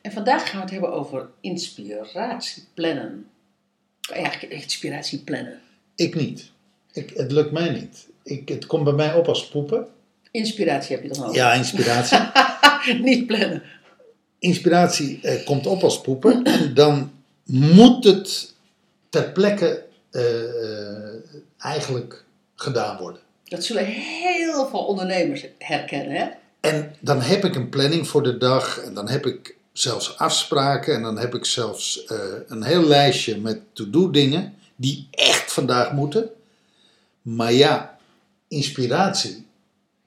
[0.00, 3.26] En vandaag gaan we het hebben over inspiratieplannen.
[4.10, 5.60] Eigenlijk inspiratieplannen.
[5.94, 6.50] Ik niet.
[6.92, 8.08] Ik, het lukt mij niet.
[8.22, 9.86] Ik, het komt bij mij op als poepen.
[10.30, 11.34] Inspiratie heb je dan al.
[11.34, 12.18] Ja, inspiratie.
[13.02, 13.62] Niet plannen.
[14.38, 17.12] Inspiratie eh, komt op als poepen en dan
[17.44, 18.54] moet het
[19.08, 21.14] ter plekke eh, eh,
[21.58, 22.24] eigenlijk
[22.54, 23.20] gedaan worden.
[23.44, 26.28] Dat zullen heel veel ondernemers herkennen, hè?
[26.60, 30.94] En dan heb ik een planning voor de dag en dan heb ik zelfs afspraken
[30.94, 32.16] en dan heb ik zelfs eh,
[32.46, 36.30] een heel lijstje met to-do dingen die echt vandaag moeten.
[37.22, 37.98] Maar ja,
[38.48, 39.46] inspiratie,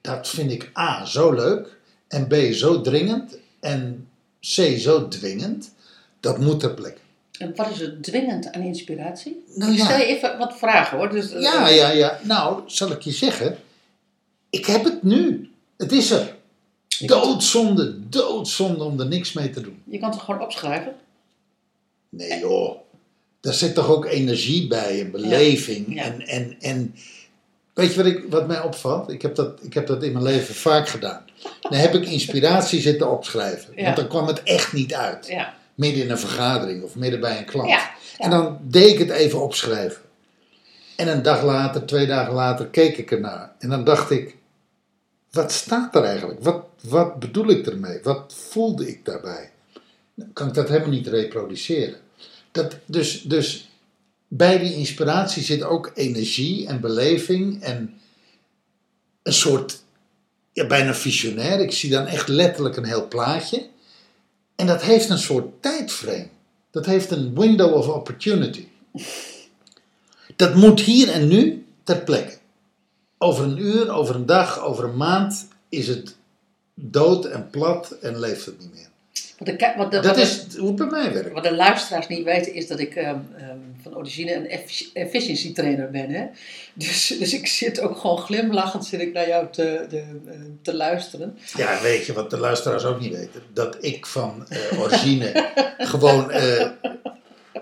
[0.02, 4.08] dat vind ik A zo leuk en B zo dringend en
[4.40, 5.74] C zo dwingend.
[6.20, 7.00] Dat moet ter plekke.
[7.38, 9.44] En wat is er dwingend aan inspiratie?
[9.56, 9.86] Nou ik ja.
[9.86, 11.10] stel je even wat vragen, hoor.
[11.10, 12.20] Dus, eh, Ja, ja, ja.
[12.24, 13.58] Nou, zal ik je zeggen,
[14.50, 15.52] ik heb het nu.
[15.78, 16.33] Het is er.
[16.98, 19.82] Doodzonde, doodzonde om er niks mee te doen.
[19.86, 20.96] Je kan het gewoon opschrijven.
[22.10, 22.78] Nee joh,
[23.42, 25.96] daar zit toch ook energie bij en beleving.
[25.96, 26.04] Ja.
[26.04, 26.96] En, en, en
[27.74, 29.10] weet je wat, ik, wat mij opvalt?
[29.10, 31.26] Ik heb, dat, ik heb dat in mijn leven vaak gedaan.
[31.62, 33.74] Dan heb ik inspiratie zitten opschrijven.
[33.76, 33.84] Ja.
[33.84, 35.38] Want dan kwam het echt niet uit.
[35.76, 37.74] Midden in een vergadering of midden bij een klant.
[38.18, 40.02] En dan deed ik het even opschrijven.
[40.96, 43.52] En een dag later, twee dagen later, keek ik ernaar.
[43.60, 44.36] En dan dacht ik,
[45.32, 46.44] wat staat er eigenlijk?
[46.44, 48.00] Wat, wat bedoel ik ermee?
[48.04, 49.52] Wat voelde ik daarbij?
[50.16, 52.00] Dan kan ik dat helemaal niet reproduceren.
[52.52, 53.70] Dat, dus, dus
[54.28, 58.00] bij die inspiratie zit ook energie en beleving en
[59.24, 59.84] een soort,
[60.54, 61.60] ja, bijna visionair.
[61.60, 63.68] Ik zie dan echt letterlijk een heel plaatje.
[64.56, 66.28] En dat heeft een soort tijdframe.
[66.72, 68.68] Dat heeft een window of opportunity.
[70.36, 72.38] Dat moet hier en nu ter plekke.
[73.18, 76.16] Over een uur, over een dag, over een maand is het
[76.74, 78.88] dood en plat en leeft het niet meer.
[79.38, 81.32] Wat de, ki- wat de, Dat wat de- is hoe het bij mij werkt.
[81.32, 85.54] Wat de luisteraars niet weten is dat ik ehm, ehm, van origine een effici- efficiency
[85.54, 86.10] trainer ben.
[86.10, 86.26] Hè?
[86.74, 90.74] Dus, dus ik zit ook gewoon glimlachend zit ik naar jou te, de, eh, te
[90.76, 91.38] luisteren.
[91.58, 93.42] Ja, weet je wat de luisteraars ook niet weten?
[93.54, 96.70] Dat ik van eh, origine gewoon eh,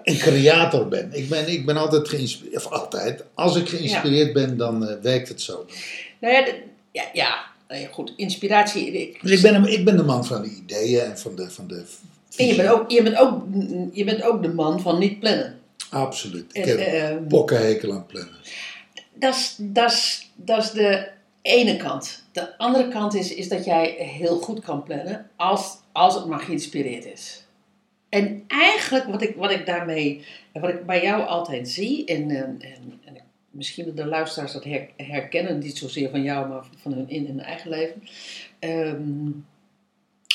[0.04, 1.10] een creator ben.
[1.14, 5.42] Ik ben, ik ben altijd geïnspireerd, of altijd, als ik geïnspireerd ben, dan werkt het
[5.42, 5.66] zo.
[6.20, 6.46] Nou ja,
[6.92, 8.92] ja, ja nou ja, goed, inspiratie.
[8.92, 11.50] ik- Dus ik ben, een- ik ben de man van de ideeën en van de...
[11.50, 11.86] Van de
[12.38, 13.44] En je bent, ook, je, bent ook,
[13.92, 15.60] je bent ook de man van niet plannen.
[15.90, 16.46] Absoluut.
[16.56, 18.36] Ik En, heb ehm, pokkenhekel aan plannen.
[19.14, 21.08] Dat is- dat is- dat is de
[21.42, 22.24] ene kant.
[22.32, 26.40] De andere kant is, is dat jij heel goed kan plannen als, als het maar
[26.40, 27.46] geïnspireerd is.
[28.10, 32.38] En eigenlijk wat ik, wat ik daarmee, wat ik bij jou altijd zie, en, eh,
[32.40, 32.60] en,
[33.06, 33.22] en ik-
[33.52, 37.26] misschien dat de luisteraars dat her- herkennen, niet zozeer van jou, maar van hun in
[37.26, 38.04] hun eigen leven.
[38.60, 39.28] Ehm,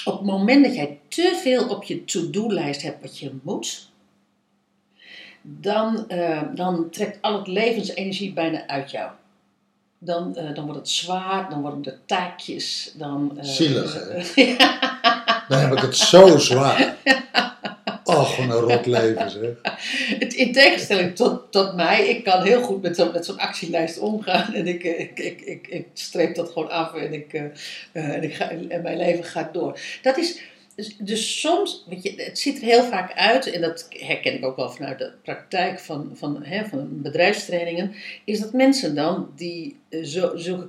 [0.04, 3.90] op het moment dat jij te veel op je to-do-lijst hebt wat je moet,
[5.42, 9.10] dan, eh, dan trekt al het levensenergie bijna uit jou.
[9.98, 12.92] Dan, eh, dan wordt het zwaar, dan worden de taakjes.
[12.96, 14.42] Dan, eh, Zielig, hè?
[14.42, 16.96] ja, Dan heb ik het zo zwaar.
[18.28, 19.78] Wat een rot leven zeg.
[20.36, 24.54] in tegenstelling tot, tot mij, ik kan heel goed met, zo, met zo'n actielijst omgaan.
[24.54, 27.44] En ik, eh, ik, ik, ik, ik streep dat gewoon af en, ik, eh,
[27.92, 29.80] eh, en, ik ga, en mijn leven gaat door.
[30.02, 30.40] Dat is,
[30.76, 34.44] dus, dus soms, weet je, het ziet er heel vaak uit, en dat herken ik
[34.44, 37.94] ook wel vanuit de praktijk van, van, hè, van bedrijfstrainingen,
[38.24, 40.68] is dat mensen dan die zo, zulke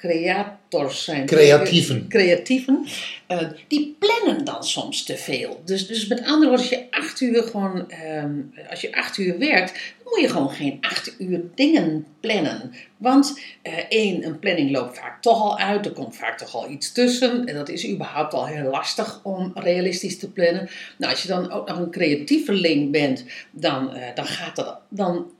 [0.00, 1.26] creators zijn.
[1.26, 2.08] Creatieven.
[2.08, 2.86] Creatieven,
[3.26, 3.38] eh,
[3.68, 5.62] die plannen dan soms te veel.
[5.64, 8.30] Dus, dus met andere woorden, als je acht uur gewoon, ehm,
[8.70, 12.74] als je acht uur werkt, dan moet je gewoon geen acht uur dingen plannen.
[12.96, 16.70] Want eh, één, een planning loopt vaak toch al uit, er komt vaak toch al
[16.70, 17.46] iets tussen.
[17.46, 20.68] En dat is überhaupt al heel lastig om realistisch te plannen.
[20.98, 25.30] Nou, als je dan ook nog een creatieveling bent, dan, eh, dan, gaat, dat, dan,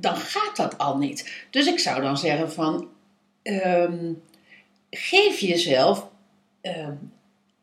[0.00, 1.46] dan gaat dat al niet.
[1.50, 2.88] Dus ik zou dan zeggen van,
[3.42, 4.12] ehm,
[4.90, 6.08] geef jezelf
[6.60, 6.96] ehm,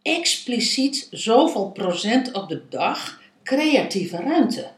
[0.01, 4.71] expliciet zoveel procent op de dag creatieve ruimte.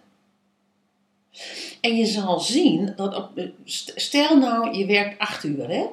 [1.81, 3.29] En je zal zien dat
[3.75, 5.85] stel nou je werkt acht uur hè.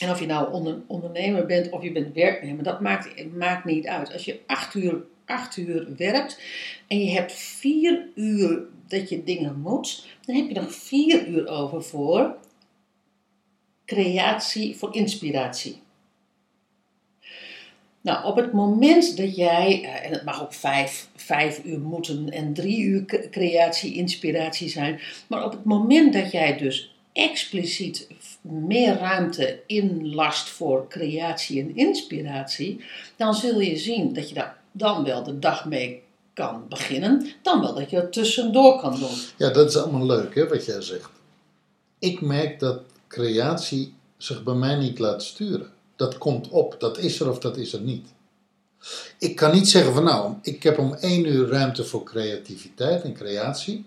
[0.00, 3.86] En of je nou onder, ondernemer bent of je bent werknemer, dat maakt, maakt niet
[3.86, 4.12] uit.
[4.12, 6.40] Als je acht uur acht uur werkt
[6.86, 11.48] en je hebt vier uur dat je dingen moet, dan heb je nog vier uur
[11.48, 12.36] over voor
[13.84, 15.82] creatie, voor inspiratie.
[18.00, 22.30] Nou, op het moment dat jij, eh, en het mag ook vijf, vijf uur moeten
[22.30, 28.08] en drie uur creatie, inspiratie zijn, maar op het moment dat jij dus expliciet
[28.40, 32.84] meer ruimte inlast voor creatie en inspiratie,
[33.16, 36.02] dan zul je zien dat je daar dan wel de dag mee
[36.32, 39.16] kan beginnen, dan wel dat je het tussendoor kan doen.
[39.36, 41.10] Ja, dat is allemaal leuk, hè, wat jij zegt.
[41.98, 42.80] Ik merk dat
[43.14, 45.70] creatie zich bij mij niet laat sturen.
[45.96, 48.08] Dat komt op, dat is er of dat is er niet.
[49.18, 53.14] Ik kan niet zeggen van nou, ik heb om één uur ruimte voor creativiteit en
[53.14, 53.86] creatie.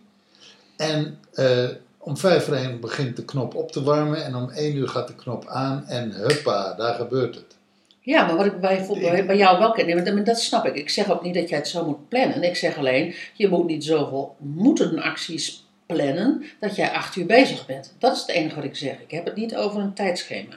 [0.78, 4.76] En eh, om vijf voor één begint de knop op te warmen en om één
[4.76, 7.56] uur gaat de knop aan en huppa, daar gebeurt het.
[8.00, 10.76] Ja, maar wat ik bij, bij, bij jou wel ken, dat snap ik.
[10.76, 12.44] Ik zeg ook niet dat jij het zo moet plannen.
[12.44, 17.66] Ik zeg alleen, je moet niet zoveel moeten acties plannen dat jij acht uur bezig
[17.66, 17.96] bent.
[18.00, 19.02] Dat is het enige wat ik zeg.
[19.02, 20.56] Ik heb het niet over een tijdschema.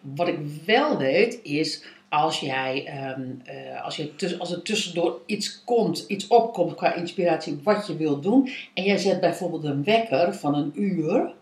[0.00, 5.64] Wat ik wel weet is, als jij, ehm, eh, als, je als er tussendoor iets
[5.64, 10.34] komt, iets opkomt qua inspiratie wat je wilt doen, en jij zet bijvoorbeeld een wekker
[10.34, 11.32] van een uur,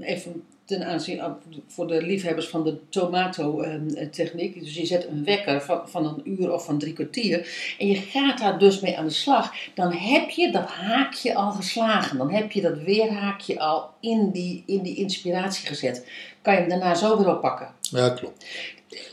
[0.00, 1.22] even ten aanzien
[1.66, 4.60] voor de liefhebbers van de tomato-techniek.
[4.60, 7.48] Dus je zet een wekker van, van een uur of van drie kwartier.
[7.78, 9.52] En je gaat daar dus mee aan de slag.
[9.74, 12.18] Dan heb je dat haakje al geslagen.
[12.18, 16.06] Dan heb je dat weerhaakje al in die, in die inspiratie gezet.
[16.42, 17.74] Kan je hem daarna zo weer oppakken.
[17.90, 18.44] Ja, klopt.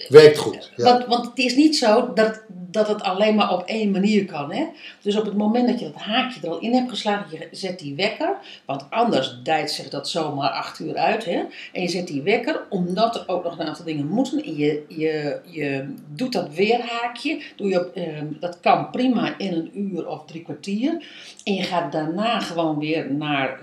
[0.10, 0.72] Werkt goed.
[0.76, 0.84] Ja.
[0.84, 4.52] Want, want het is niet zo dat, dat het alleen maar op één manier kan.
[4.52, 4.66] Hè?
[5.02, 7.80] Dus op het moment dat je dat haakje er al in hebt geslagen, je zet
[7.80, 8.36] die wekker.
[8.66, 11.26] Want anders dijt zich dat zomaar acht uur uit.
[11.26, 11.44] Hè?
[11.74, 14.44] En je zet die wekker, omdat er ook nog een aantal dingen moeten.
[14.44, 17.42] En je, je, je doet dat weerhaakje.
[17.56, 21.06] Doe je op, eh, dat kan prima in een uur of drie kwartier.
[21.44, 23.60] En je gaat daarna gewoon weer naar,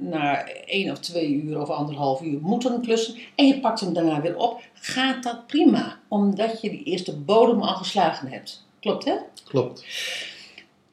[0.00, 3.14] naar één of twee uur of anderhalf uur moeten klussen.
[3.34, 4.62] En je pakt hem daarna weer op.
[4.72, 8.66] Gaat dat prima, omdat je die eerste bodem al geslagen hebt.
[8.80, 9.14] Klopt hè?
[9.44, 9.84] Klopt.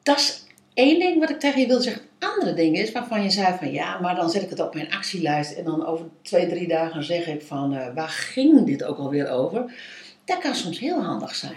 [0.02, 0.44] Dat is
[0.74, 2.02] één ding wat ik tegen je wil zeggen.
[2.18, 4.92] Andere ding is waarvan je zei van ja, maar dan zet ik het op mijn
[4.92, 8.98] actielijst en dan over twee, drie dagen zeg ik van eh, waar ging dit ook
[8.98, 9.74] alweer over?
[10.24, 11.56] Dat kan soms heel handig zijn.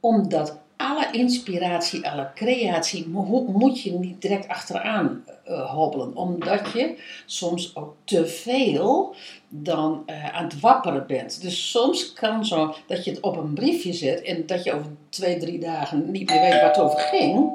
[0.00, 6.16] Omdat alle inspiratie, alle creatie mo- moet je niet direct achteraan eh, hobbelen.
[6.16, 9.14] Omdat je soms ook te veel
[9.48, 11.42] dan eh, aan het wapperen bent.
[11.42, 14.90] Dus soms kan zo dat je het op een briefje zet en dat je over
[15.08, 17.50] twee, drie dagen niet meer weet waar het over ging.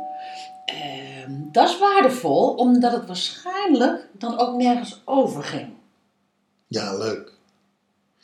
[0.65, 5.67] Ehm, dat is waardevol, omdat het waarschijnlijk dan ook nergens over ging.
[6.67, 7.31] Ja, leuk.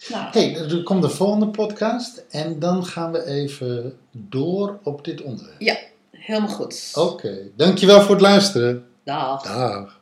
[0.08, 5.22] Nou, hey, er komt de volgende podcast en dan gaan we even door op dit
[5.22, 5.62] onderwerp.
[5.62, 5.78] ja,
[6.12, 6.92] helemaal goed.
[6.96, 8.86] Oké, dankjewel voor het luisteren.
[9.04, 9.44] Dag.
[9.44, 9.99] Dag.